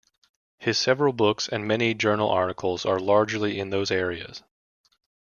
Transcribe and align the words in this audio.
His 0.57 0.79
several 0.79 1.13
books 1.13 1.47
and 1.47 1.67
many 1.67 1.93
journal 1.93 2.27
articles 2.31 2.87
are 2.87 2.97
largely 2.99 3.59
in 3.59 3.69
those 3.69 3.91
areas. 3.91 4.41